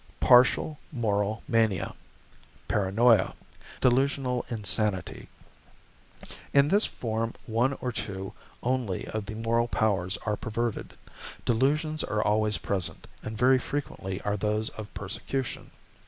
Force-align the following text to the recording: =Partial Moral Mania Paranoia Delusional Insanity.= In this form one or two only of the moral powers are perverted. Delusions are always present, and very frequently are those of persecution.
=Partial 0.19 0.79
Moral 0.91 1.43
Mania 1.47 1.93
Paranoia 2.67 3.35
Delusional 3.81 4.43
Insanity.= 4.49 5.29
In 6.55 6.69
this 6.69 6.87
form 6.87 7.35
one 7.45 7.73
or 7.73 7.91
two 7.91 8.33
only 8.63 9.05
of 9.09 9.27
the 9.27 9.35
moral 9.35 9.67
powers 9.67 10.17
are 10.25 10.35
perverted. 10.35 10.95
Delusions 11.45 12.03
are 12.03 12.25
always 12.25 12.57
present, 12.57 13.05
and 13.21 13.37
very 13.37 13.59
frequently 13.59 14.19
are 14.21 14.37
those 14.37 14.69
of 14.69 14.91
persecution. 14.95 15.69